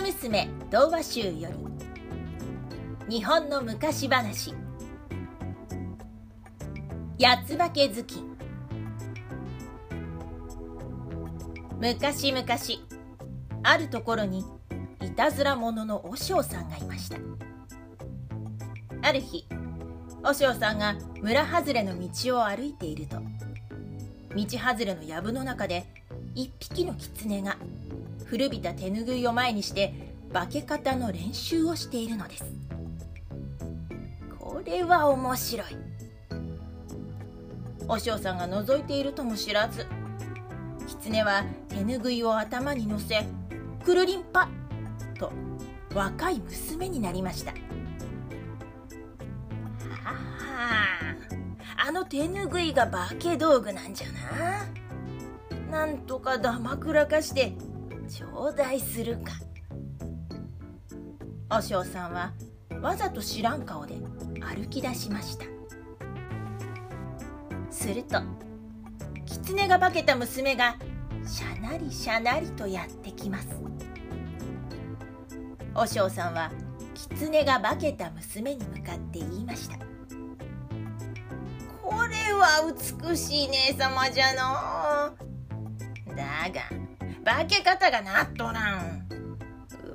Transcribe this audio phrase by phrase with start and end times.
[0.00, 1.50] 娘童話集よ
[3.08, 3.18] り。
[3.18, 4.54] 日本の昔話。
[7.20, 8.36] 八つ化け頭巾
[11.78, 12.46] 昔々
[13.62, 14.44] あるところに
[15.02, 17.18] いたずら者の和尚さんがいました。
[19.02, 19.46] ある日
[20.22, 23.16] 和尚さんが村外れの道を歩いていると
[24.34, 25.84] 道外れの藪の中で
[26.34, 27.58] 一匹の狐が
[28.32, 29.92] 古びた手ぬぐいを前にして
[30.32, 32.44] 化け方の練習をしているのです。
[34.38, 35.66] これは面白い。
[37.88, 39.86] お嬢さんが覗いているとも知らず
[40.86, 43.22] 狐は手ぬぐいを頭に乗せ
[43.84, 44.48] くるりんぱ
[45.18, 45.30] と
[45.94, 47.50] 若い娘になりました。
[47.50, 47.56] は
[50.06, 54.06] ああの手ぬぐいが化け道具なんじゃ
[55.70, 55.84] な。
[55.86, 57.52] なんとかだまくらかして
[58.08, 59.32] 頂戴するか。
[61.48, 62.32] 和尚さんは
[62.80, 63.96] わざと知らん顔で
[64.40, 65.44] 歩き出しました。
[67.70, 68.20] すると
[69.26, 70.76] 狐が化けた娘が
[71.26, 73.48] しゃなりしゃなりとやってきます。
[75.74, 76.50] 和尚さんは
[76.94, 79.76] 狐が化けた娘に向かって言いました。
[81.82, 85.16] これは美しい姉様じゃの
[86.16, 86.81] だが
[87.38, 89.08] 化け方がなっとらん。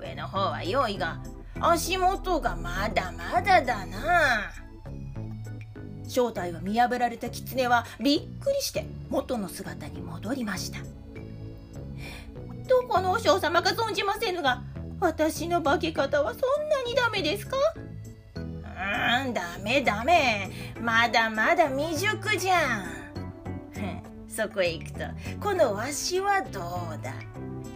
[0.02, 1.20] 上の方は良いが。
[1.60, 4.52] 足元がまだまだだな。
[6.08, 10.80] 正体を見破られた狐はびっくりして元の姿に戻りました。
[12.68, 14.64] どこの和尚様か存じませぬが
[15.00, 17.56] 私の化け方はそんなにダメですか？
[18.36, 20.50] うーんダメダメ。
[20.82, 23.08] まだまだ未熟じゃん
[24.28, 25.00] そこへ行くと
[25.40, 26.64] このわしはどう
[27.03, 27.12] だ？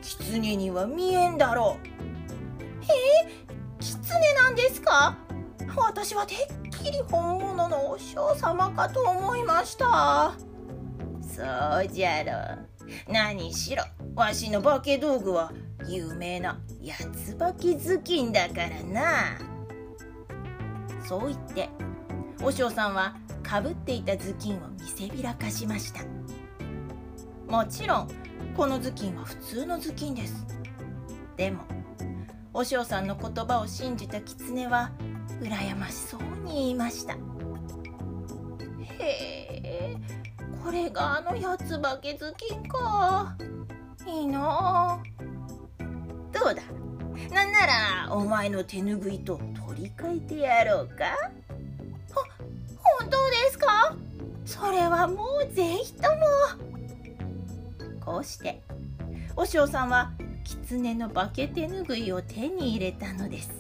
[0.02, 1.88] 狐には見えんだろう。
[2.84, 3.46] え？
[3.80, 5.18] 狐なんですか？
[5.76, 10.34] 私はてっきり本物のお嬢様かと思いました。
[11.22, 11.44] そ
[11.84, 12.62] うじゃろ
[13.08, 13.84] 何しろ
[14.16, 15.54] わしの化け道具は
[15.88, 19.38] 有名な八つ化け頭巾だからな。
[21.08, 21.70] そう言って
[22.42, 26.02] 和尚さんはかぶっていた頭巾を見せびらかしました。
[27.48, 28.08] もちろん
[28.56, 30.46] この頭巾は普通の頭巾です。
[31.38, 31.64] でも
[32.54, 34.92] 和尚さんの言葉を信じた狐は
[35.42, 37.14] 羨ましそうに言いました。
[37.14, 37.18] へ
[39.64, 39.96] え
[40.64, 43.36] これがあの八つ化け頭巾か。
[44.06, 45.02] いいな。
[46.32, 46.62] どうだ？
[47.34, 51.06] なんならお前の手ぬぐいと取り替えてやろうか？
[52.14, 52.22] ほ
[53.00, 53.96] 本当ですか？
[54.46, 56.71] それはもうぜひとも。
[58.04, 58.62] こうして。
[59.36, 60.12] 和尚さんは
[60.44, 63.52] 狐の化け手ぬぐいを手に入れたのです。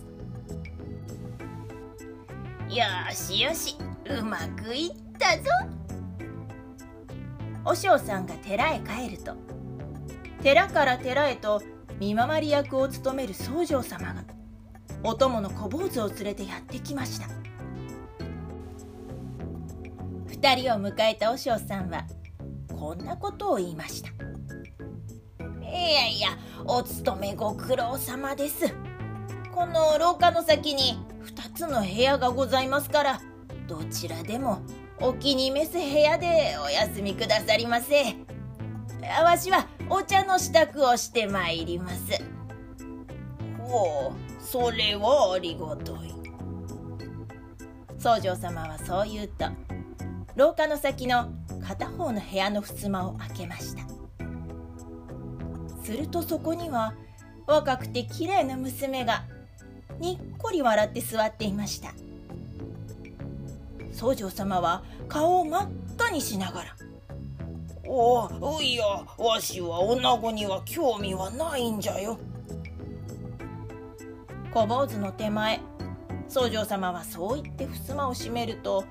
[2.69, 3.75] よしよし
[4.09, 5.43] うまくいったぞ。
[7.63, 9.35] 和尚さんが寺へ帰ると
[10.41, 11.61] 寺から寺へと
[11.99, 14.23] 見回り役を務める僧正様が
[15.03, 17.27] お供の小坊主を連れてやってきました。
[20.27, 22.07] 2人を迎えた和尚さんは
[22.69, 24.30] こんなことを言いました。
[25.71, 28.73] いやいやお勤めご苦労様です。
[29.55, 33.21] この廊下の先に2つの部屋がございますから
[33.67, 34.61] どちらでも
[34.99, 38.15] お気に召す部屋でお休みくださりませ。
[39.23, 42.21] わしはお茶の支度をしてまいります。
[43.59, 46.11] ほうそれはありがたい。
[47.97, 49.45] 僧正様はそう言うと
[50.35, 51.31] 廊下の先の
[51.65, 54.00] 片方の部屋の襖を開けました。
[55.83, 56.93] するとそこには
[57.47, 59.23] 若くて綺麗な娘が
[59.99, 61.93] にっこり笑って座っていました。
[63.91, 66.75] 僧正様は顔を真っ赤にしながら
[67.85, 68.85] 「おおいや
[69.17, 72.17] わしは女子には興味はないんじゃよ」
[74.53, 75.59] 小坊主の手前
[76.27, 78.85] 僧正様はそう言って襖を閉めると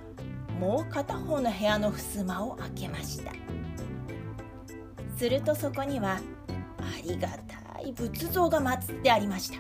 [0.61, 3.33] もう片方の部屋の襖を開けました。
[5.17, 6.21] するとそこには
[7.01, 9.59] りがたい仏像が祀ってありました。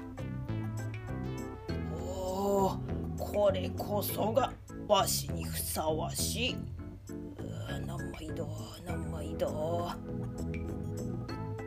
[1.98, 2.78] おお
[3.18, 4.52] これこそが
[4.88, 6.56] わしにふさわしい。
[7.86, 8.48] ないど
[9.12, 9.90] ないど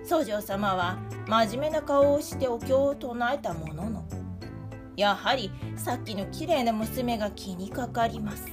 [0.06, 0.98] 僧正様は
[1.28, 4.06] 真面目な顔をしてお経を唱えたものの
[4.96, 8.46] やはりさっきの綺麗な娘が気にかかります。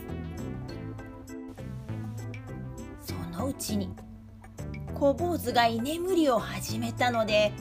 [3.04, 3.90] そのうちに
[5.00, 7.52] 小坊主が居眠りを始めたので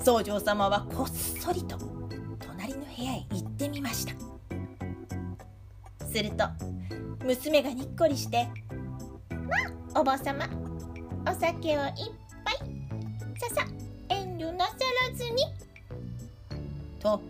[0.00, 1.78] 僧正様はこっそりと
[2.40, 4.14] 隣の部屋へ行ってみました。
[6.06, 6.44] すると
[7.24, 8.48] 娘がにっこりして
[9.30, 9.56] 「ま
[9.94, 10.44] あお坊様
[11.24, 11.92] お酒をいっ
[12.44, 12.56] ぱい
[13.38, 13.66] ささ
[14.08, 14.74] 遠慮なさ
[15.08, 15.44] らずに」
[16.98, 17.20] と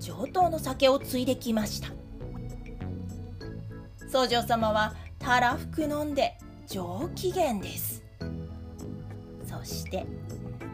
[0.00, 1.88] 上等の酒をついできました。
[4.10, 6.36] 僧正様はたらふく飲んで
[6.66, 8.01] 上機嫌です。
[9.62, 10.04] そして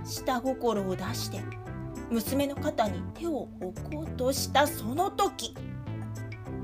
[0.04, 1.40] 下心を出して
[2.10, 5.54] 娘の肩に手を置こうとしたその時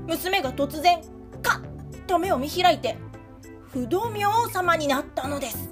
[0.07, 1.01] 娘が突然
[1.43, 2.97] カッと目を見開いて
[3.71, 5.69] 不動明王様になったのです。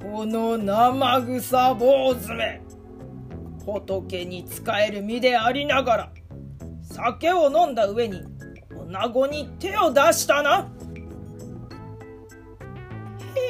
[0.00, 2.60] この生臭坊主め
[3.64, 6.12] 仏に仕える身でありながら
[6.82, 8.22] 酒を飲んだ上に
[8.70, 10.70] 女子に手を出したな。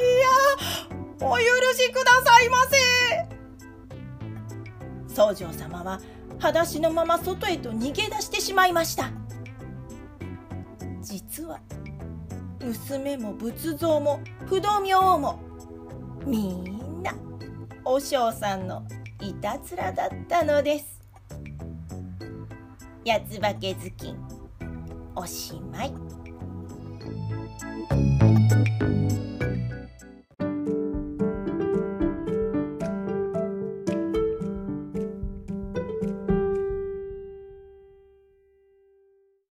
[0.02, 1.42] やお許
[1.76, 2.76] しくださいませ。
[5.14, 6.00] 宗城様は
[6.38, 9.10] 裸足のまま外へと逃げ出してしまいました。
[11.00, 11.60] 実は
[12.60, 15.38] 娘も仏像も不動明王も
[16.24, 17.12] みんな
[17.84, 18.84] 和尚さんの
[19.20, 21.00] いたずらだったのです。
[23.04, 24.16] 八つ化け頭巾
[25.14, 26.11] おしまい。